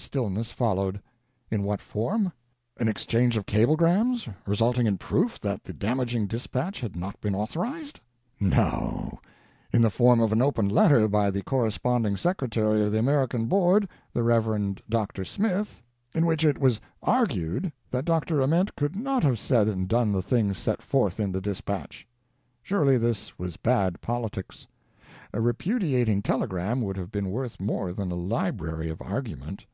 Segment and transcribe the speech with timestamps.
[0.00, 1.02] stillness followed.
[1.50, 2.32] In what form?
[2.76, 7.98] An exchange of cablegrams, resulting in proof that the damaging dispatch had not been authorized?
[8.38, 9.18] No,
[9.72, 13.88] in the form of an Open Letter by the Corresponding Secretary of the American Board,
[14.12, 14.80] the Eev.
[14.88, 15.24] Dr.
[15.24, 15.82] Smith,
[16.14, 18.40] in which it was argued that Dr.
[18.40, 22.06] Ament could not have said and done the things set forth in the dispatch.
[22.62, 24.64] Surely, this was bad politics.
[25.32, 29.66] A repudiating telegram would have been worth more than a library of argument.